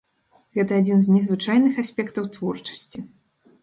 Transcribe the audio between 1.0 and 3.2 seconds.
з незвычайных аспектаў творчасці.